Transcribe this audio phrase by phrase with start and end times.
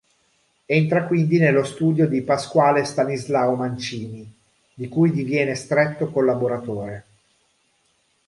[0.65, 4.27] Entra quindi nello studio di Pasquale Stanislao Mancini,
[4.73, 7.05] di cui diviene stretto collaboratore.